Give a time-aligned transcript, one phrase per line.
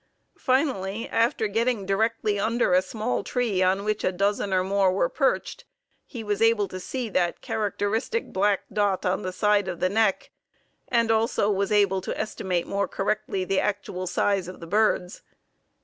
[0.39, 5.07] Finally, after getting directly under a small tree on which a dozen or more were
[5.09, 5.63] perched,
[6.07, 10.31] he was able to see that characteristic black dot on the side of the neck,
[10.87, 15.21] and was also able to estimate more correctly the actual size of the birds.